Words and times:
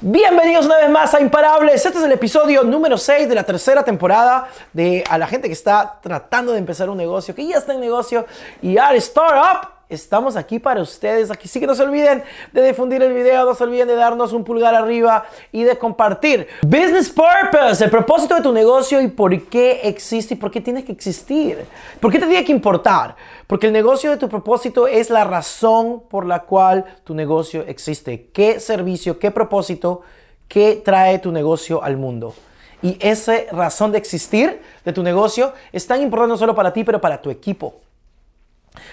bienvenidos 0.00 0.66
una 0.66 0.76
vez 0.76 0.90
más 0.90 1.14
a 1.14 1.20
Imparables. 1.20 1.84
Este 1.84 1.98
es 1.98 2.04
el 2.04 2.12
episodio 2.12 2.62
número 2.62 2.96
6 2.96 3.28
de 3.28 3.34
la 3.34 3.44
tercera 3.44 3.82
temporada 3.82 4.48
de 4.72 5.02
a 5.08 5.18
la 5.18 5.26
gente 5.26 5.48
que 5.48 5.52
está 5.52 5.98
tratando 6.00 6.52
de 6.52 6.58
empezar 6.58 6.88
un 6.88 6.98
negocio, 6.98 7.34
que 7.34 7.46
ya 7.46 7.56
está 7.56 7.74
en 7.74 7.80
negocio 7.80 8.26
y 8.62 8.78
al 8.78 8.96
startup 8.96 9.77
estamos 9.88 10.36
aquí 10.36 10.58
para 10.58 10.80
ustedes. 10.82 11.30
Aquí 11.30 11.48
sí 11.48 11.60
que 11.60 11.66
no 11.66 11.74
se 11.74 11.82
olviden 11.82 12.22
de 12.52 12.66
difundir 12.66 13.02
el 13.02 13.12
video, 13.12 13.44
no 13.44 13.54
se 13.54 13.64
olviden 13.64 13.88
de 13.88 13.94
darnos 13.94 14.32
un 14.32 14.44
pulgar 14.44 14.74
arriba 14.74 15.24
y 15.52 15.64
de 15.64 15.78
compartir. 15.78 16.46
Business 16.62 17.10
Purpose, 17.10 17.82
el 17.82 17.90
propósito 17.90 18.34
de 18.34 18.42
tu 18.42 18.52
negocio 18.52 19.00
y 19.00 19.08
por 19.08 19.48
qué 19.48 19.80
existe 19.84 20.34
y 20.34 20.36
por 20.36 20.50
qué 20.50 20.60
tienes 20.60 20.84
que 20.84 20.92
existir. 20.92 21.64
¿Por 22.00 22.12
qué 22.12 22.18
te 22.18 22.26
tiene 22.26 22.44
que 22.44 22.52
importar? 22.52 23.16
Porque 23.46 23.66
el 23.66 23.72
negocio 23.72 24.10
de 24.10 24.16
tu 24.16 24.28
propósito 24.28 24.86
es 24.86 25.10
la 25.10 25.24
razón 25.24 26.02
por 26.08 26.26
la 26.26 26.40
cual 26.40 26.84
tu 27.04 27.14
negocio 27.14 27.64
existe. 27.66 28.28
¿Qué 28.32 28.60
servicio, 28.60 29.18
qué 29.18 29.30
propósito, 29.30 30.02
qué 30.48 30.82
trae 30.84 31.18
tu 31.18 31.32
negocio 31.32 31.82
al 31.82 31.96
mundo? 31.96 32.34
Y 32.80 32.96
esa 33.00 33.34
razón 33.50 33.90
de 33.90 33.98
existir 33.98 34.60
de 34.84 34.92
tu 34.92 35.02
negocio 35.02 35.52
es 35.72 35.86
tan 35.86 36.00
importante 36.00 36.30
no 36.30 36.36
solo 36.36 36.54
para 36.54 36.72
ti, 36.72 36.84
pero 36.84 37.00
para 37.00 37.20
tu 37.20 37.30
equipo. 37.30 37.74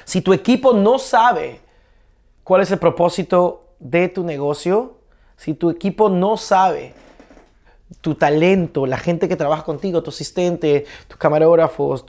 Si 0.03 0.21
tu 0.21 0.33
equipo 0.33 0.73
no 0.73 0.99
sabe 0.99 1.61
cuál 2.43 2.61
es 2.61 2.71
el 2.71 2.79
propósito 2.79 3.61
de 3.79 4.09
tu 4.09 4.23
negocio, 4.23 4.95
si 5.37 5.53
tu 5.53 5.69
equipo 5.69 6.09
no 6.09 6.37
sabe 6.37 6.93
tu 8.01 8.15
talento, 8.15 8.87
la 8.87 8.97
gente 8.97 9.29
que 9.29 9.35
trabaja 9.35 9.63
contigo, 9.63 10.01
tu 10.01 10.09
asistente, 10.09 10.85
tus 11.07 11.17
camarógrafos, 11.17 12.03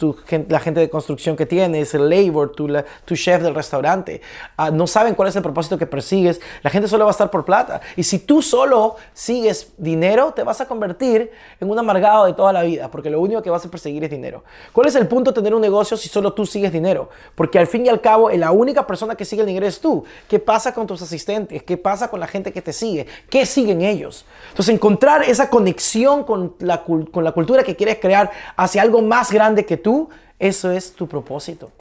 la 0.48 0.58
gente 0.58 0.80
de 0.80 0.88
construcción 0.88 1.36
que 1.36 1.44
tienes, 1.44 1.92
el 1.94 2.08
labor, 2.08 2.52
tu, 2.52 3.14
chef 3.14 3.42
del 3.42 3.54
restaurante, 3.54 4.22
ah, 4.56 4.70
no 4.70 4.86
saben 4.86 5.14
cuál 5.14 5.28
es 5.28 5.36
el 5.36 5.42
propósito 5.42 5.76
que 5.76 5.86
persigues, 5.86 6.40
la 6.62 6.70
gente 6.70 6.88
solo 6.88 7.04
va 7.04 7.10
a 7.10 7.12
estar 7.12 7.30
por 7.30 7.44
plata. 7.44 7.82
Y 7.94 8.04
si 8.04 8.20
tú 8.20 8.40
solo 8.40 8.96
sigues 9.12 9.72
dinero, 9.76 10.32
te 10.32 10.42
vas 10.42 10.62
a 10.62 10.66
convertir 10.66 11.30
en 11.60 11.70
un 11.70 11.78
amargado 11.78 12.24
de 12.24 12.32
toda 12.32 12.54
la 12.54 12.62
vida, 12.62 12.90
porque 12.90 13.10
lo 13.10 13.20
único 13.20 13.42
que 13.42 13.50
vas 13.50 13.64
a 13.66 13.70
perseguir 13.70 14.02
es 14.02 14.10
dinero. 14.10 14.44
¿Cuál 14.72 14.88
es 14.88 14.94
el 14.94 15.06
punto 15.06 15.32
de 15.32 15.34
tener 15.34 15.54
un 15.54 15.60
negocio 15.60 15.98
si 15.98 16.08
solo 16.08 16.32
tú 16.32 16.46
sigues 16.46 16.72
dinero? 16.72 17.10
Porque 17.34 17.58
al 17.58 17.66
fin 17.66 17.84
y 17.84 17.90
al 17.90 18.00
cabo, 18.00 18.30
la 18.30 18.50
única 18.50 18.86
persona 18.86 19.14
que 19.14 19.26
sigue 19.26 19.42
el 19.42 19.48
dinero 19.48 19.66
es 19.66 19.78
tú. 19.78 20.04
¿Qué 20.26 20.38
pasa 20.38 20.72
con 20.72 20.86
tus 20.86 21.02
asistentes? 21.02 21.62
¿Qué 21.62 21.76
pasa 21.76 22.08
con 22.08 22.18
la 22.18 22.26
gente 22.26 22.50
que 22.50 22.62
te 22.62 22.72
sigue? 22.72 23.06
¿Qué 23.28 23.44
siguen 23.44 23.82
ellos? 23.82 24.24
Entonces, 24.48 24.74
encontrar 24.74 25.22
esa 25.22 25.50
conexión 25.50 25.65
conexión 25.66 26.22
con 26.22 26.54
la, 26.60 26.84
cultura 26.84 27.64
que 27.64 27.74
quieres 27.74 27.98
crear 27.98 28.30
hacia 28.56 28.82
algo 28.82 29.02
más 29.02 29.32
grande 29.32 29.66
que 29.66 29.76
tú, 29.76 30.08
eso 30.38 30.70
es 30.70 30.92
tu 30.92 31.08
propósito. 31.08 31.72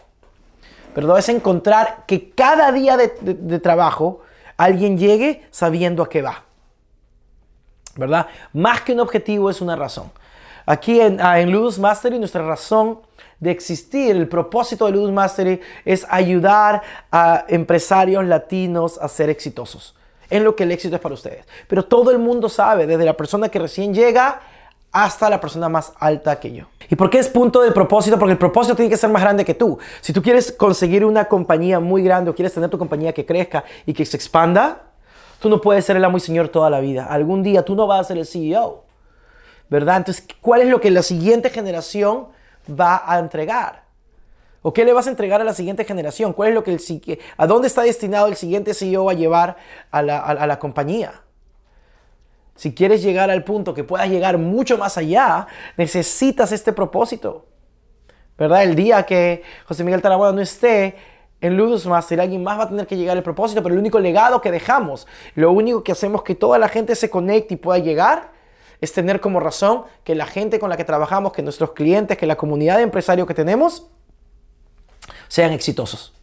Pero 0.95 1.15
es 1.15 1.29
encontrar 1.29 2.05
que 2.07 2.31
cada 2.31 2.71
día 2.71 2.97
de, 2.97 3.59
trabajo 3.59 4.21
alguien 4.57 4.97
llegue 4.97 5.45
sabiendo 5.51 6.01
a 6.01 6.09
qué 6.09 6.23
va. 6.23 6.45
¿Verdad? 7.95 8.25
Más 8.53 8.81
que 8.81 8.93
un 8.93 9.01
objetivo 9.01 9.51
es 9.51 9.61
una 9.61 9.75
razón. 9.75 10.11
Aquí 10.65 10.99
en, 10.99 11.21
ah, 11.21 11.39
en 11.39 11.51
Ludus 11.51 11.77
Mastery 11.77 12.17
nuestra 12.17 12.41
razón 12.41 13.01
de 13.39 13.51
existir, 13.51 14.15
el 14.15 14.27
propósito 14.27 14.87
de 14.87 14.93
Ludus 14.93 15.11
Mastery 15.11 15.61
es 15.85 16.07
ayudar 16.09 16.81
a 17.11 17.45
empresarios 17.49 18.25
latinos 18.25 18.97
a 18.99 19.07
ser 19.07 19.29
exitosos 19.29 19.93
en 20.29 20.43
lo 20.43 20.55
que 20.55 20.63
el 20.63 20.71
éxito 20.71 20.95
es 20.95 21.01
para 21.01 21.13
ustedes. 21.13 21.45
Pero 21.67 21.85
todo 21.85 22.11
el 22.11 22.19
mundo 22.19 22.49
sabe, 22.49 22.87
desde 22.87 23.05
la 23.05 23.15
persona 23.15 23.49
que 23.49 23.59
recién 23.59 23.93
llega 23.93 24.41
hasta 24.91 25.29
la 25.29 25.41
persona 25.41 25.67
más 25.67 25.91
alta 25.99 26.39
que 26.39 26.53
yo. 26.53 26.67
¿Y 26.89 26.95
por 26.95 27.09
qué 27.09 27.19
es 27.19 27.27
punto 27.27 27.61
de 27.61 27.71
propósito? 27.71 28.17
Porque 28.17 28.31
el 28.31 28.37
propósito 28.37 28.77
tiene 28.77 28.89
que 28.89 28.97
ser 28.97 29.09
más 29.09 29.21
grande 29.21 29.43
que 29.43 29.53
tú. 29.53 29.77
Si 29.99 30.13
tú 30.13 30.21
quieres 30.21 30.53
conseguir 30.53 31.03
una 31.03 31.25
compañía 31.25 31.81
muy 31.81 32.01
grande 32.01 32.31
o 32.31 32.35
quieres 32.35 32.53
tener 32.53 32.69
tu 32.69 32.77
compañía 32.77 33.11
que 33.11 33.25
crezca 33.25 33.65
y 33.85 33.93
que 33.93 34.05
se 34.05 34.15
expanda, 34.15 34.83
tú 35.39 35.49
no 35.49 35.59
puedes 35.59 35.83
ser 35.83 35.97
el 35.97 36.05
amo 36.05 36.17
y 36.17 36.21
señor 36.21 36.47
toda 36.47 36.69
la 36.69 36.79
vida. 36.79 37.05
Algún 37.05 37.43
día 37.43 37.65
tú 37.65 37.75
no 37.75 37.87
vas 37.87 38.01
a 38.01 38.03
ser 38.05 38.17
el 38.17 38.25
CEO. 38.25 38.85
¿Verdad? 39.69 39.97
Entonces, 39.97 40.25
¿cuál 40.41 40.61
es 40.61 40.69
lo 40.69 40.79
que 40.79 40.91
la 40.91 41.01
siguiente 41.01 41.49
generación 41.49 42.27
va 42.69 43.03
a 43.05 43.19
entregar? 43.19 43.84
¿O 44.67 44.73
qué 44.73 44.83
le 44.83 44.93
vas 44.93 45.05
a 45.05 45.11
entregar 45.11 45.41
a 45.41 45.43
la 45.43 45.53
siguiente 45.53 45.85
generación? 45.85 46.33
¿Cuál 46.33 46.49
es 46.49 46.55
lo 46.55 46.63
que 46.63 46.71
el, 46.71 47.19
¿A 47.37 47.45
dónde 47.45 47.67
está 47.67 47.83
destinado 47.83 48.25
el 48.25 48.35
siguiente 48.35 48.73
CEO 48.73 49.11
a 49.11 49.13
llevar 49.13 49.57
a 49.91 50.01
la, 50.01 50.17
a 50.17 50.47
la 50.47 50.57
compañía? 50.57 51.21
Si 52.55 52.73
quieres 52.73 53.03
llegar 53.03 53.29
al 53.29 53.43
punto 53.43 53.75
que 53.75 53.83
puedas 53.83 54.09
llegar 54.09 54.39
mucho 54.39 54.79
más 54.79 54.97
allá, 54.97 55.45
necesitas 55.77 56.51
este 56.51 56.73
propósito. 56.73 57.45
¿Verdad? 58.39 58.63
El 58.63 58.73
día 58.73 59.03
que 59.03 59.43
José 59.67 59.83
Miguel 59.83 60.01
Tarabona 60.01 60.31
no 60.31 60.41
esté 60.41 60.95
en 61.41 61.55
Ludus 61.55 61.85
Master, 61.85 62.19
alguien 62.19 62.41
más 62.41 62.57
va 62.57 62.63
a 62.63 62.69
tener 62.69 62.87
que 62.87 62.97
llegar 62.97 63.15
al 63.15 63.21
propósito, 63.21 63.61
pero 63.61 63.75
el 63.75 63.79
único 63.79 63.99
legado 63.99 64.41
que 64.41 64.49
dejamos, 64.49 65.05
lo 65.35 65.51
único 65.51 65.83
que 65.83 65.91
hacemos 65.91 66.23
que 66.23 66.33
toda 66.33 66.57
la 66.57 66.69
gente 66.69 66.95
se 66.95 67.11
conecte 67.11 67.53
y 67.53 67.57
pueda 67.57 67.77
llegar, 67.77 68.31
es 68.81 68.91
tener 68.93 69.21
como 69.21 69.39
razón 69.39 69.83
que 70.03 70.15
la 70.15 70.25
gente 70.25 70.57
con 70.57 70.71
la 70.71 70.75
que 70.75 70.85
trabajamos, 70.85 71.33
que 71.33 71.43
nuestros 71.43 71.73
clientes, 71.73 72.17
que 72.17 72.25
la 72.25 72.35
comunidad 72.35 72.77
de 72.77 72.81
empresarios 72.81 73.27
que 73.27 73.35
tenemos, 73.35 73.91
sean 75.27 75.51
exitosos. 75.51 76.13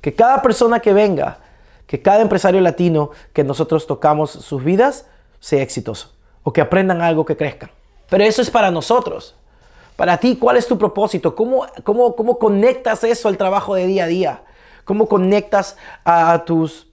Que 0.00 0.14
cada 0.14 0.42
persona 0.42 0.80
que 0.80 0.92
venga, 0.92 1.38
que 1.86 2.02
cada 2.02 2.20
empresario 2.20 2.60
latino 2.60 3.10
que 3.32 3.44
nosotros 3.44 3.86
tocamos 3.86 4.30
sus 4.30 4.62
vidas, 4.62 5.06
sea 5.40 5.62
exitoso. 5.62 6.12
O 6.42 6.52
que 6.52 6.60
aprendan 6.60 7.02
algo 7.02 7.24
que 7.24 7.36
crezcan. 7.36 7.70
Pero 8.08 8.24
eso 8.24 8.42
es 8.42 8.50
para 8.50 8.70
nosotros. 8.70 9.34
Para 9.96 10.16
ti, 10.18 10.36
¿cuál 10.36 10.56
es 10.56 10.66
tu 10.66 10.78
propósito? 10.78 11.34
¿Cómo, 11.34 11.66
cómo, 11.82 12.14
cómo 12.14 12.38
conectas 12.38 13.02
eso 13.04 13.28
al 13.28 13.36
trabajo 13.36 13.74
de 13.74 13.86
día 13.86 14.04
a 14.04 14.06
día? 14.06 14.42
¿Cómo 14.84 15.08
conectas 15.08 15.76
a 16.04 16.44
tus, 16.44 16.86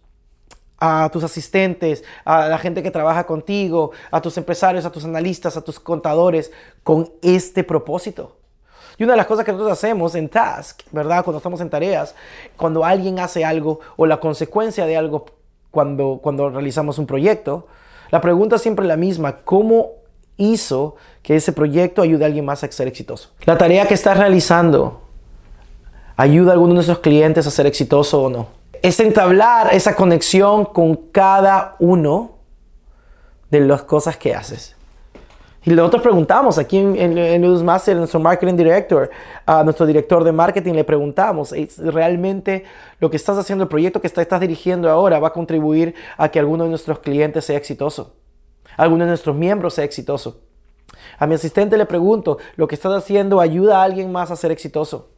a 0.79 1.09
tus 1.13 1.23
asistentes, 1.23 2.03
a 2.25 2.47
la 2.47 2.57
gente 2.57 2.81
que 2.81 2.91
trabaja 2.91 3.25
contigo, 3.25 3.91
a 4.11 4.21
tus 4.21 4.37
empresarios, 4.37 4.85
a 4.85 4.91
tus 4.91 5.05
analistas, 5.05 5.55
a 5.55 5.61
tus 5.61 5.79
contadores 5.79 6.51
con 6.83 7.13
este 7.21 7.63
propósito? 7.63 8.35
Y 8.97 9.03
una 9.03 9.13
de 9.13 9.17
las 9.17 9.25
cosas 9.25 9.45
que 9.45 9.51
nosotros 9.51 9.77
hacemos 9.77 10.15
en 10.15 10.29
task, 10.29 10.81
¿verdad? 10.91 11.23
Cuando 11.23 11.37
estamos 11.37 11.59
en 11.61 11.69
tareas, 11.69 12.15
cuando 12.55 12.85
alguien 12.85 13.19
hace 13.19 13.43
algo 13.43 13.79
o 13.97 14.05
la 14.05 14.19
consecuencia 14.19 14.85
de 14.85 14.95
algo 14.97 15.25
cuando, 15.71 16.19
cuando 16.21 16.49
realizamos 16.49 16.97
un 16.97 17.05
proyecto, 17.05 17.67
la 18.11 18.21
pregunta 18.21 18.55
es 18.55 18.61
siempre 18.61 18.85
la 18.85 18.95
misma, 18.95 19.37
¿cómo 19.43 19.91
hizo 20.37 20.95
que 21.21 21.35
ese 21.35 21.51
proyecto 21.51 22.01
ayude 22.01 22.23
a 22.23 22.27
alguien 22.27 22.45
más 22.45 22.63
a 22.63 22.71
ser 22.71 22.87
exitoso? 22.87 23.29
La 23.45 23.57
tarea 23.57 23.87
que 23.87 23.93
estás 23.93 24.17
realizando 24.17 25.01
ayuda 26.15 26.51
a 26.51 26.53
alguno 26.53 26.69
de 26.69 26.75
nuestros 26.75 26.99
clientes 26.99 27.45
a 27.45 27.51
ser 27.51 27.65
exitoso 27.65 28.23
o 28.23 28.29
no. 28.29 28.47
Es 28.81 28.99
entablar 28.99 29.73
esa 29.73 29.95
conexión 29.95 30.65
con 30.65 30.95
cada 30.95 31.75
uno 31.79 32.35
de 33.49 33.61
las 33.61 33.83
cosas 33.83 34.17
que 34.17 34.35
haces. 34.35 34.74
Y 35.65 35.71
nosotros 35.71 36.03
preguntamos 36.03 36.59
aquí 36.59 36.77
en, 36.77 36.95
en, 36.95 37.17
en 37.17 37.41
Newsmaster, 37.41 37.97
nuestro 37.97 38.19
marketing 38.19 38.55
director, 38.55 39.09
a 39.47 39.63
nuestro 39.63 39.87
director 39.87 40.23
de 40.23 40.31
marketing, 40.31 40.73
le 40.73 40.83
preguntamos, 40.83 41.55
¿realmente 41.79 42.65
lo 42.99 43.09
que 43.09 43.17
estás 43.17 43.35
haciendo, 43.39 43.63
el 43.63 43.67
proyecto 43.67 43.99
que 43.99 44.05
estás 44.05 44.39
dirigiendo 44.39 44.91
ahora 44.91 45.17
va 45.17 45.29
a 45.29 45.33
contribuir 45.33 45.95
a 46.17 46.29
que 46.29 46.37
alguno 46.37 46.65
de 46.65 46.69
nuestros 46.69 46.99
clientes 46.99 47.45
sea 47.45 47.57
exitoso? 47.57 48.13
¿Alguno 48.77 49.05
de 49.05 49.09
nuestros 49.09 49.35
miembros 49.35 49.73
sea 49.73 49.85
exitoso? 49.85 50.41
A 51.17 51.25
mi 51.25 51.33
asistente 51.33 51.77
le 51.77 51.87
pregunto, 51.87 52.37
¿lo 52.57 52.67
que 52.67 52.75
estás 52.75 52.93
haciendo 52.93 53.41
ayuda 53.41 53.79
a 53.79 53.83
alguien 53.83 54.11
más 54.11 54.29
a 54.29 54.35
ser 54.35 54.51
exitoso? 54.51 55.14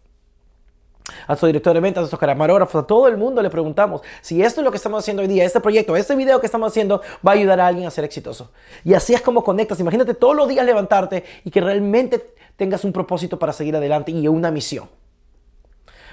A 1.27 1.35
su 1.35 1.45
director 1.45 1.73
de 1.73 1.79
ventas, 1.79 2.05
a 2.05 2.07
sus 2.07 2.19
camarógrafos, 2.19 2.83
a 2.83 2.87
todo 2.87 3.07
el 3.07 3.17
mundo 3.17 3.41
le 3.41 3.49
preguntamos 3.49 4.01
si 4.21 4.41
esto 4.41 4.61
es 4.61 4.65
lo 4.65 4.71
que 4.71 4.77
estamos 4.77 4.99
haciendo 4.99 5.21
hoy 5.21 5.27
día, 5.27 5.45
este 5.45 5.59
proyecto, 5.59 5.95
este 5.95 6.15
video 6.15 6.39
que 6.39 6.45
estamos 6.45 6.71
haciendo 6.71 7.01
va 7.25 7.31
a 7.31 7.35
ayudar 7.35 7.59
a 7.59 7.67
alguien 7.67 7.87
a 7.87 7.91
ser 7.91 8.03
exitoso. 8.03 8.51
Y 8.83 8.93
así 8.93 9.13
es 9.13 9.21
como 9.21 9.43
conectas. 9.43 9.79
Imagínate 9.79 10.13
todos 10.13 10.35
los 10.35 10.47
días 10.47 10.65
levantarte 10.65 11.23
y 11.43 11.51
que 11.51 11.61
realmente 11.61 12.33
tengas 12.55 12.83
un 12.83 12.91
propósito 12.91 13.39
para 13.39 13.53
seguir 13.53 13.75
adelante 13.75 14.11
y 14.11 14.27
una 14.27 14.51
misión. 14.51 14.89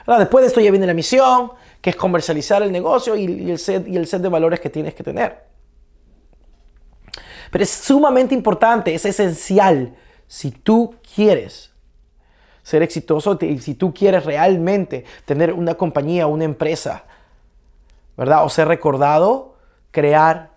después 0.07 0.43
de 0.43 0.49
esto 0.49 0.61
ya 0.61 0.71
viene 0.71 0.87
la 0.87 0.95
misión, 0.95 1.53
que 1.81 1.91
es 1.91 1.97
comercializar 1.97 2.63
el 2.63 2.71
negocio 2.71 3.17
y, 3.17 3.51
el 3.51 3.59
set, 3.59 3.89
y 3.89 3.97
el 3.97 4.07
set 4.07 4.23
de 4.23 4.29
valores 4.29 4.61
que 4.61 4.71
tienes 4.71 4.95
que 4.95 5.03
tener. 5.03 5.45
Pero 7.51 7.65
es 7.65 7.71
sumamente 7.71 8.35
importante, 8.35 8.95
es 8.95 9.05
esencial. 9.05 9.95
Si 10.27 10.51
tú 10.51 10.97
quieres 11.15 11.74
ser 12.65 12.83
exitoso 12.83 13.39
y 13.41 13.59
si 13.59 13.75
tú 13.75 13.95
quieres 13.95 14.25
realmente 14.25 15.05
tener 15.25 15.53
una 15.53 15.75
compañía, 15.75 16.27
una 16.27 16.43
empresa, 16.43 17.05
¿verdad? 18.17 18.45
O 18.45 18.49
ser 18.49 18.67
recordado, 18.67 19.55
crear 19.93 20.51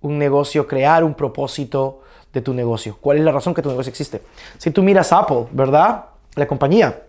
un 0.00 0.18
negocio, 0.18 0.66
crear 0.66 1.04
un 1.04 1.14
propósito 1.14 2.00
de 2.32 2.42
tu 2.42 2.52
negocio? 2.52 2.98
¿Cuál 3.00 3.18
es 3.18 3.24
la 3.24 3.32
razón 3.32 3.54
que 3.54 3.62
tu 3.62 3.70
negocio 3.70 3.90
existe? 3.90 4.22
Si 4.58 4.70
tú 4.70 4.82
miras 4.82 5.12
Apple, 5.12 5.46
¿verdad? 5.52 6.06
La 6.34 6.46
compañía. 6.46 7.02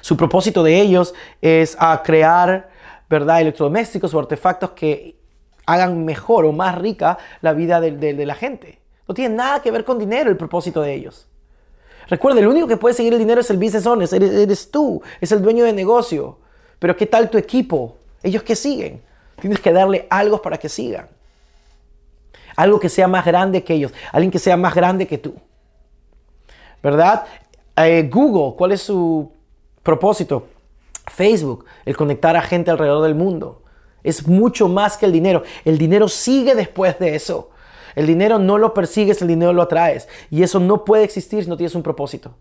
Su 0.00 0.16
propósito 0.16 0.62
de 0.62 0.80
ellos 0.80 1.14
es 1.40 1.76
a 1.78 2.02
crear, 2.02 2.70
¿verdad? 3.08 3.40
Electrodomésticos 3.40 4.14
o 4.14 4.18
artefactos 4.18 4.70
que 4.70 5.16
hagan 5.66 6.04
mejor 6.04 6.44
o 6.44 6.52
más 6.52 6.76
rica 6.76 7.18
la 7.40 7.52
vida 7.52 7.80
de, 7.80 8.26
la 8.26 8.34
gente. 8.34 8.80
No 9.06 9.14
tiene 9.14 9.34
nada 9.34 9.62
que 9.62 9.70
ver 9.70 9.84
con 9.84 9.98
dinero 9.98 10.30
el 10.30 10.36
propósito 10.36 10.80
de 10.80 10.94
ellos. 10.94 11.28
Recuerda, 12.08 12.40
el 12.40 12.48
único 12.48 12.66
que 12.66 12.76
puede 12.76 12.94
seguir 12.94 13.12
el 13.12 13.18
dinero 13.18 13.40
es 13.40 13.50
el 13.50 13.56
business 13.56 13.86
owner, 13.86 14.08
eres, 14.12 14.70
tú, 14.70 15.02
es 15.20 15.30
el 15.32 15.42
dueño 15.42 15.64
de 15.64 15.72
negocio. 15.72 16.38
Pero 16.78 16.96
¿qué 16.96 17.06
tal 17.06 17.30
tu 17.30 17.38
equipo? 17.38 17.96
Ellos 18.22 18.42
que 18.42 18.56
siguen. 18.56 19.02
Tienes 19.40 19.60
que 19.60 19.72
darle 19.72 20.06
algo 20.10 20.42
para 20.42 20.58
que 20.58 20.68
sigan. 20.68 21.08
Algo 22.56 22.80
que 22.80 22.88
sea 22.88 23.06
más 23.06 23.24
grande 23.24 23.62
que 23.62 23.74
ellos. 23.74 23.92
Alguien 24.12 24.30
que 24.30 24.38
sea 24.38 24.56
más 24.56 24.74
grande 24.74 25.06
que 25.06 25.18
tú. 25.18 25.34
¿Verdad? 26.82 27.24
Eh, 27.76 28.08
Google, 28.10 28.56
¿cuál 28.56 28.72
es 28.72 28.82
su 28.82 29.32
propósito? 29.82 30.46
Facebook, 31.06 31.64
el 31.84 31.96
conectar 31.96 32.36
a 32.36 32.42
gente 32.42 32.70
alrededor 32.70 33.02
del 33.02 33.14
mundo. 33.14 33.62
Es 34.02 34.26
mucho 34.26 34.68
más 34.68 34.96
que 34.96 35.06
el 35.06 35.12
dinero. 35.12 35.42
El 35.64 35.78
dinero 35.78 36.08
sigue 36.08 36.54
después 36.54 36.98
de 36.98 37.14
eso. 37.14 37.49
El 37.94 38.06
dinero 38.06 38.38
no 38.38 38.58
lo 38.58 38.74
persigues, 38.74 39.20
el 39.22 39.28
dinero 39.28 39.52
lo 39.52 39.62
atraes. 39.62 40.08
Y 40.30 40.42
eso 40.42 40.60
no 40.60 40.84
puede 40.84 41.04
existir 41.04 41.44
si 41.44 41.50
no 41.50 41.56
tienes 41.56 41.74
un 41.74 41.82
propósito. 41.82 42.34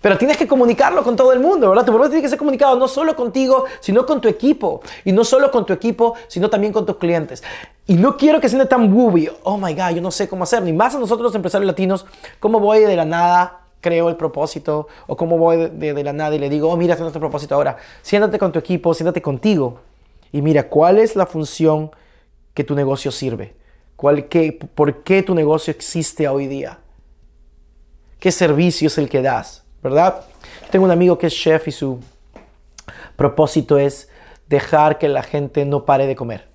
Pero 0.00 0.18
tienes 0.18 0.36
que 0.36 0.46
comunicarlo 0.46 1.02
con 1.02 1.16
todo 1.16 1.32
el 1.32 1.40
mundo, 1.40 1.70
¿verdad? 1.70 1.86
Tu 1.86 1.90
propósito 1.90 2.10
tiene 2.10 2.22
que 2.22 2.28
ser 2.28 2.38
comunicado 2.38 2.76
no 2.78 2.88
solo 2.88 3.16
contigo, 3.16 3.64
sino 3.80 4.04
con 4.04 4.20
tu 4.20 4.28
equipo. 4.28 4.82
Y 5.04 5.12
no 5.12 5.24
solo 5.24 5.50
con 5.50 5.64
tu 5.64 5.72
equipo, 5.72 6.14
sino 6.28 6.50
también 6.50 6.74
con 6.74 6.84
tus 6.84 6.96
clientes. 6.96 7.42
Y 7.86 7.94
no 7.94 8.16
quiero 8.18 8.38
que 8.40 8.50
sea 8.50 8.68
tan 8.68 8.92
wooby. 8.92 9.30
Oh 9.44 9.56
my 9.56 9.72
God, 9.72 9.94
yo 9.94 10.02
no 10.02 10.10
sé 10.10 10.28
cómo 10.28 10.44
hacer. 10.44 10.62
Ni 10.62 10.74
más 10.74 10.94
a 10.94 10.98
nosotros 10.98 11.34
empresarios 11.34 11.66
latinos, 11.66 12.04
cómo 12.38 12.60
voy 12.60 12.80
de 12.80 12.96
la 12.96 13.06
nada 13.06 13.60
creo 13.84 14.08
el 14.08 14.16
propósito 14.16 14.88
o 15.06 15.14
cómo 15.14 15.36
voy 15.36 15.68
de, 15.68 16.02
la 16.02 16.14
nada 16.14 16.34
y 16.34 16.38
le 16.38 16.48
digo, 16.48 16.70
oh, 16.70 16.76
mira, 16.76 16.94
este 16.94 17.18
propósito 17.20 17.54
ahora. 17.54 17.76
Siéntate 18.00 18.38
con 18.38 18.50
tu 18.50 18.58
equipo, 18.58 18.94
siéntate 18.94 19.20
contigo 19.20 19.80
y 20.32 20.40
mira 20.40 20.70
cuál 20.70 20.98
es 20.98 21.16
la 21.16 21.26
función 21.26 21.90
que 22.54 22.64
tu 22.64 22.74
negocio 22.74 23.10
sirve. 23.10 23.54
¿Por 23.96 25.02
qué 25.02 25.22
tu 25.22 25.34
negocio 25.34 25.70
existe 25.70 26.28
hoy 26.28 26.46
día? 26.46 26.78
¿Qué 28.18 28.32
servicio 28.32 28.88
es 28.88 28.98
el 28.98 29.08
que 29.08 29.22
das? 29.22 29.64
¿verdad? 29.84 30.24
Tengo 30.70 30.86
un 30.86 30.90
amigo 30.90 31.18
que 31.18 31.26
es 31.26 31.34
chef 31.34 31.68
y 31.68 31.70
su 31.70 32.00
propósito 33.16 33.78
es 33.78 34.08
dejar 34.48 34.98
que 34.98 35.08
la 35.08 35.22
gente 35.22 35.66
no 35.66 35.84
pare 35.84 36.06
de 36.06 36.16
comer. 36.16 36.48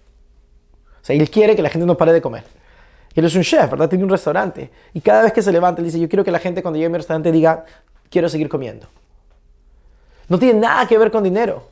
O 0.99 1.05
sea, 1.05 1.15
él 1.15 1.29
quiere 1.29 1.55
que 1.55 1.61
la 1.61 1.69
gente 1.69 1.85
no 1.85 1.95
pare 1.95 2.11
de 2.11 2.21
comer. 2.21 2.43
Él 3.13 3.23
es 3.23 3.35
un 3.35 3.43
chef, 3.43 3.69
¿verdad? 3.69 3.87
Tiene 3.87 4.03
un 4.03 4.09
restaurante. 4.09 4.71
Y 4.93 5.01
cada 5.01 5.21
vez 5.21 5.31
que 5.31 5.43
se 5.43 5.51
levanta, 5.51 5.79
él 5.79 5.85
dice, 5.85 5.99
yo 5.99 6.09
quiero 6.09 6.23
que 6.23 6.31
la 6.31 6.39
gente 6.39 6.63
cuando 6.63 6.77
llegue 6.77 6.87
a 6.87 6.89
mi 6.89 6.97
restaurante 6.97 7.31
diga, 7.31 7.63
quiero 8.09 8.27
seguir 8.29 8.49
comiendo. 8.49 8.87
No 10.27 10.39
tiene 10.39 10.59
nada 10.59 10.87
que 10.87 10.97
ver 10.97 11.11
con 11.11 11.23
dinero, 11.23 11.69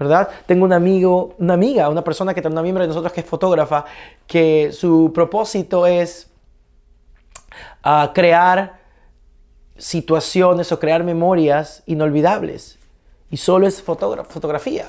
¿verdad? 0.00 0.30
Tengo 0.46 0.64
un 0.64 0.72
amigo, 0.72 1.34
una 1.38 1.52
amiga, 1.52 1.90
una 1.90 2.02
persona 2.02 2.32
que 2.32 2.40
una 2.40 2.62
miembro 2.62 2.82
de 2.82 2.88
nosotros 2.88 3.12
que 3.12 3.20
es 3.20 3.26
fotógrafa, 3.26 3.84
que 4.26 4.72
su 4.72 5.12
propósito 5.14 5.86
es 5.86 6.30
ah, 7.82 8.10
crear 8.14 8.80
situaciones 9.76 10.72
o 10.72 10.80
crear 10.80 11.04
memorias 11.04 11.82
inolvidables. 11.84 12.78
Y 13.30 13.36
solo 13.36 13.66
es 13.66 13.82
fotografía. 13.82 14.86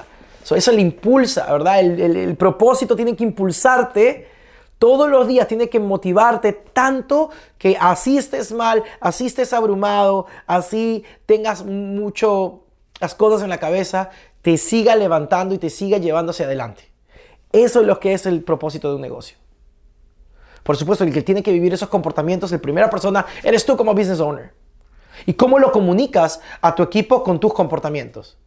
eso 0.50 0.72
le 0.72 0.81
impulsa, 0.81 1.52
¿verdad? 1.52 1.81
El, 1.81 2.36
propósito 2.38 2.96
tiene 2.96 3.13
que 3.13 3.25
impulsarte 3.25 4.30
todos 4.80 5.10
los 5.10 5.28
días, 5.28 5.46
tiene 5.46 5.68
que 5.69 5.81
motivarte 5.81 6.54
tanto 6.54 7.31
que 7.58 7.78
así 7.78 8.18
estés 8.18 8.54
mal, 8.54 8.81
así 9.02 9.25
estés 9.25 9.52
abrumado, 9.52 10.25
así 10.48 11.04
tengas 11.25 11.66
mucho 11.66 12.62
las 13.02 13.13
cosas 13.13 13.44
en 13.44 13.50
la 13.50 13.60
cabeza, 13.60 14.10
te 14.41 14.57
siga 14.57 14.95
levantando 14.95 15.53
y 15.55 15.57
te 15.57 15.69
siga 15.69 15.97
llevando 15.97 16.31
hacia 16.31 16.45
adelante. 16.45 16.83
Eso 17.51 17.81
es 17.81 17.88
lo 17.88 17.99
que 17.99 18.13
es 18.13 18.25
el 18.25 18.43
propósito 18.43 18.89
de 18.89 18.95
un 18.95 19.01
negocio. 19.01 19.38
Por 20.63 20.77
supuesto, 20.77 21.03
el 21.03 21.13
que 21.13 21.21
tiene 21.21 21.43
que 21.43 21.51
vivir 21.51 21.73
esos 21.73 21.89
comportamientos, 21.89 22.51
la 22.51 22.59
primera 22.59 22.89
persona, 22.89 23.25
eres 23.43 23.65
tú 23.65 23.75
como 23.75 23.93
business 23.93 24.19
owner. 24.19 24.53
¿Y 25.25 25.33
cómo 25.33 25.59
lo 25.59 25.71
comunicas 25.71 26.39
a 26.61 26.73
tu 26.75 26.83
equipo 26.83 27.23
con 27.23 27.39
tus 27.39 27.53
comportamientos? 27.53 28.38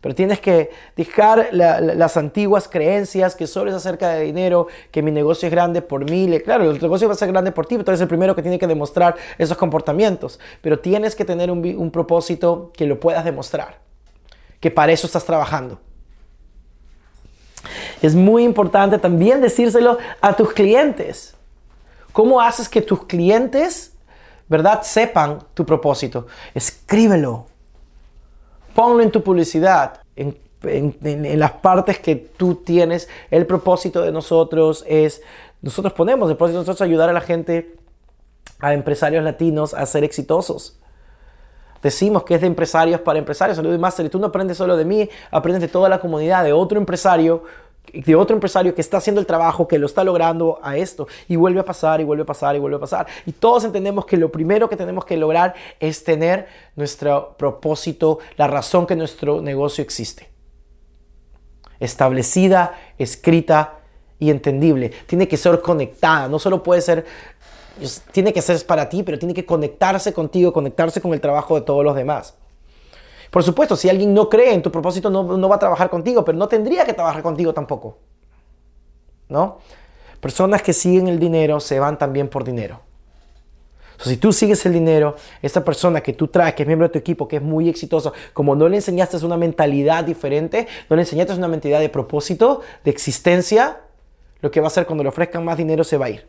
Pero 0.00 0.16
tienes 0.16 0.40
que 0.40 0.70
dejar 0.96 1.50
las 1.52 2.16
antiguas 2.16 2.68
creencias 2.68 3.36
que 3.36 3.46
solo 3.46 3.70
es 3.70 3.76
acerca 3.76 4.10
de 4.10 4.24
dinero, 4.24 4.66
que 4.90 5.00
mi 5.00 5.12
negocio 5.12 5.46
es 5.46 5.52
grande 5.52 5.80
por 5.80 6.10
mí. 6.10 6.28
Claro, 6.40 6.68
el 6.68 6.82
negocio 6.82 7.06
va 7.06 7.14
a 7.14 7.16
ser 7.16 7.30
grande 7.30 7.52
por 7.52 7.66
ti, 7.66 7.76
pero 7.76 7.84
tú 7.84 7.90
eres 7.92 8.00
el 8.00 8.08
primero 8.08 8.34
que 8.34 8.42
tiene 8.42 8.58
que 8.58 8.66
demostrar 8.66 9.14
esos 9.38 9.56
comportamientos. 9.56 10.40
Pero 10.60 10.80
tienes 10.80 11.14
que 11.14 11.24
tener 11.24 11.52
un, 11.52 11.64
un 11.78 11.90
propósito 11.92 12.72
que 12.74 12.84
lo 12.86 12.98
puedas 12.98 13.24
demostrar, 13.24 13.78
que 14.62 14.70
para 14.70 14.92
eso 14.92 15.06
estás 15.06 15.26
trabajando. 15.26 15.78
Es 18.00 18.14
muy 18.14 18.44
importante 18.44 18.98
también 18.98 19.42
decírselo 19.42 19.98
a 20.22 20.34
tus 20.34 20.54
clientes. 20.54 21.34
¿Cómo 22.12 22.40
haces 22.40 22.70
que 22.70 22.80
tus 22.80 23.04
clientes 23.04 23.92
¿verdad? 24.52 24.82
Sepan 24.82 25.38
tu 25.54 25.64
propósito. 25.64 26.26
Escríbelo. 26.52 27.46
Ponlo 28.74 29.02
en 29.02 29.10
tu 29.10 29.22
publicidad, 29.22 30.00
en, 30.14 30.36
las 31.38 31.52
partes 31.52 31.98
que 31.98 32.16
tú 32.16 32.56
tienes. 32.56 33.08
El 33.30 33.46
propósito 33.46 34.02
de 34.02 34.12
nosotros 34.12 34.84
es, 34.86 35.22
nosotros 35.62 35.94
ponemos, 35.94 36.28
el 36.28 36.36
propósito 36.36 36.58
de 36.58 36.66
nosotros 36.66 36.82
ayudar 36.82 37.08
a 37.08 37.14
la 37.14 37.22
gente, 37.22 37.76
a 38.60 38.74
empresarios 38.74 39.24
latinos 39.24 39.72
a 39.72 39.86
ser 39.86 40.04
exitosos. 40.04 40.78
Decimos 41.82 42.22
que 42.22 42.36
es 42.36 42.40
de 42.40 42.46
empresarios 42.46 43.00
para 43.00 43.18
empresarios. 43.18 43.56
Salud 43.56 43.74
y 43.74 43.78
Master. 43.78 44.06
Y 44.06 44.08
tú 44.08 44.18
no 44.18 44.28
aprendes 44.28 44.56
solo 44.56 44.76
de 44.76 44.84
mí, 44.84 45.08
aprendes 45.30 45.60
de 45.60 45.68
toda 45.68 45.88
la 45.88 45.98
comunidad, 45.98 46.44
de 46.44 46.52
otro 46.52 46.78
empresario 46.78 47.42
de 47.92 48.14
otro 48.14 48.34
empresario 48.34 48.74
que 48.74 48.80
está 48.80 48.98
haciendo 48.98 49.20
el 49.20 49.26
trabajo, 49.26 49.68
que 49.68 49.78
lo 49.78 49.86
está 49.86 50.04
logrando 50.04 50.58
a 50.62 50.76
esto, 50.76 51.08
y 51.28 51.36
vuelve 51.36 51.60
a 51.60 51.64
pasar, 51.64 52.00
y 52.00 52.04
vuelve 52.04 52.22
a 52.22 52.26
pasar, 52.26 52.56
y 52.56 52.58
vuelve 52.58 52.76
a 52.76 52.80
pasar. 52.80 53.06
Y 53.26 53.32
todos 53.32 53.64
entendemos 53.64 54.06
que 54.06 54.16
lo 54.16 54.30
primero 54.30 54.68
que 54.68 54.76
tenemos 54.76 55.04
que 55.04 55.16
lograr 55.16 55.54
es 55.78 56.04
tener 56.04 56.46
nuestro 56.76 57.34
propósito, 57.36 58.18
la 58.36 58.46
razón 58.46 58.86
que 58.86 58.96
nuestro 58.96 59.42
negocio 59.42 59.82
existe. 59.82 60.30
Establecida, 61.80 62.78
escrita 62.98 63.80
y 64.18 64.30
entendible. 64.30 64.90
Tiene 65.06 65.28
que 65.28 65.36
ser 65.36 65.60
conectada, 65.60 66.28
no 66.28 66.38
solo 66.38 66.62
puede 66.62 66.80
ser, 66.80 67.04
tiene 68.12 68.32
que 68.32 68.42
ser 68.42 68.64
para 68.66 68.88
ti, 68.88 69.02
pero 69.02 69.18
tiene 69.18 69.34
que 69.34 69.44
conectarse 69.44 70.12
contigo, 70.12 70.52
conectarse 70.52 71.00
con 71.00 71.12
el 71.12 71.20
trabajo 71.20 71.54
de 71.54 71.62
todos 71.62 71.84
los 71.84 71.94
demás. 71.94 72.34
Por 73.30 73.42
supuesto, 73.42 73.76
si 73.76 73.88
alguien 73.88 74.12
no 74.12 74.28
cree 74.28 74.52
en 74.52 74.60
tu 74.60 74.70
propósito, 74.70 75.08
no, 75.08 75.48
va 75.48 75.56
a 75.56 75.58
trabajar 75.58 75.88
contigo, 75.88 76.22
pero 76.22 76.36
no 76.36 76.48
tendría 76.48 76.84
que 76.84 76.92
trabajar 76.92 77.22
contigo 77.22 77.54
tampoco. 77.54 77.96
¿No? 79.28 79.58
Personas 80.20 80.62
que 80.62 80.74
siguen 80.74 81.08
el 81.08 81.18
dinero 81.18 81.58
se 81.58 81.80
van 81.80 81.98
también 81.98 82.28
por 82.28 82.44
dinero. 82.44 82.80
si 84.04 84.18
tú 84.18 84.34
sigues 84.34 84.66
el 84.66 84.74
dinero, 84.74 85.16
esta 85.40 85.64
persona 85.64 86.02
que 86.02 86.12
tú 86.12 86.28
traes, 86.28 86.54
que 86.54 86.64
es 86.64 86.66
miembro 86.66 86.88
de 86.88 86.92
tu 86.92 86.98
equipo, 86.98 87.26
que 87.26 87.36
es 87.36 87.42
muy 87.42 87.70
exitoso, 87.70 88.12
como 88.34 88.54
no 88.54 88.68
le 88.68 88.76
enseñaste 88.76 89.16
una 89.24 89.38
mentalidad 89.38 90.04
diferente, 90.04 90.66
no 90.90 90.96
le 90.96 91.02
enseñaste 91.02 91.32
una 91.32 91.48
mentalidad 91.48 91.80
de 91.80 91.88
propósito, 91.88 92.60
de 92.84 92.90
existencia, 92.90 93.80
lo 94.42 94.50
que 94.50 94.60
va 94.60 94.66
a 94.66 94.68
hacer 94.68 94.84
cuando 94.84 95.04
le 95.04 95.08
ofrezcan 95.08 95.42
más 95.42 95.56
dinero 95.56 95.84
se 95.84 95.96
va 95.96 96.06
a 96.06 96.10
ir. 96.10 96.28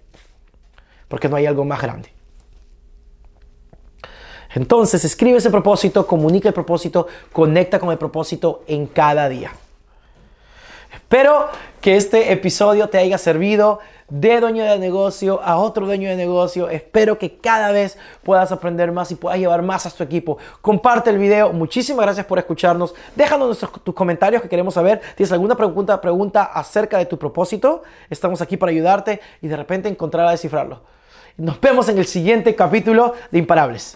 Porque 1.13 1.29
no 1.29 1.35
hay 1.35 1.45
algo 1.45 1.63
más 1.63 1.79
grande. 1.79 2.09
Entonces, 4.55 5.05
escribe 5.05 5.37
ese 5.37 5.51
propósito, 5.51 6.07
comunica 6.07 6.47
el 6.47 6.55
propósito, 6.55 7.05
conecta 7.31 7.77
con 7.77 7.91
el 7.91 7.99
propósito 7.99 8.63
en 8.65 8.87
cada 8.87 9.29
día. 9.29 9.51
Espero 10.91 11.49
que 11.81 11.97
este 11.97 12.31
episodio 12.31 12.89
te 12.89 12.97
haya 12.97 13.19
servido 13.19 13.77
de 14.09 14.39
dueño 14.39 14.63
de 14.63 14.79
negocio 14.79 15.39
a 15.43 15.57
otro 15.57 15.85
dueño 15.85 16.09
de 16.09 16.15
negocio. 16.15 16.67
Espero 16.67 17.19
que 17.19 17.37
cada 17.37 17.71
vez 17.71 17.95
puedas 18.23 18.51
aprender 18.51 18.91
más 18.91 19.11
y 19.11 19.15
puedas 19.15 19.37
llevar 19.37 19.61
más 19.61 19.85
a 19.85 19.91
tu 19.91 20.01
equipo. 20.01 20.39
Comparte 20.61 21.11
el 21.11 21.19
video. 21.19 21.53
Muchísimas 21.53 22.07
gracias 22.07 22.25
por 22.25 22.39
escucharnos. 22.39 22.95
Déjanos 23.15 23.59
tus 23.83 23.93
comentarios 23.93 24.41
que 24.41 24.49
queremos 24.49 24.73
saber. 24.73 24.99
¿Tienes 25.15 25.31
alguna 25.31 25.53
pregunta, 25.53 26.01
pregunta 26.01 26.45
acerca 26.45 26.97
de 26.97 27.05
tu 27.05 27.19
propósito? 27.19 27.83
Estamos 28.09 28.41
aquí 28.41 28.57
para 28.57 28.71
ayudarte 28.71 29.21
y 29.43 29.47
de 29.47 29.55
repente 29.55 29.87
encontrar 29.87 30.27
a 30.27 30.31
descifrarlo. 30.31 30.81
Nos 31.37 31.59
vemos 31.59 31.89
en 31.89 31.97
el 31.97 32.05
siguiente 32.05 32.53
capítulo 32.53 33.15
de 33.31 33.39
Imparables. 33.39 33.95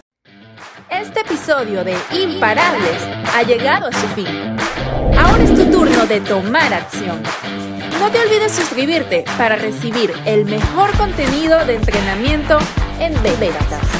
Este 0.90 1.20
episodio 1.20 1.84
de 1.84 1.94
Imparables 2.12 3.00
ha 3.32 3.44
llegado 3.44 3.86
a 3.86 3.92
su 3.92 4.08
fin. 4.08 4.56
Ahora 5.16 5.44
es 5.44 5.54
tu 5.54 5.70
turno 5.70 6.04
de 6.06 6.20
tomar 6.20 6.74
acción. 6.74 7.22
No 8.00 8.10
te 8.10 8.18
olvides 8.18 8.50
suscribirte 8.50 9.24
para 9.36 9.54
recibir 9.54 10.12
el 10.26 10.46
mejor 10.46 10.90
contenido 10.96 11.64
de 11.64 11.76
entrenamiento 11.76 12.58
en 12.98 13.14
Beberatas. 13.22 13.97